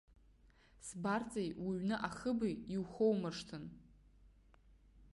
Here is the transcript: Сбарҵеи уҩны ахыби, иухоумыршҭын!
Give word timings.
Сбарҵеи 0.87 1.49
уҩны 1.65 1.95
ахыби, 2.07 2.53
иухоумыршҭын! 2.75 3.65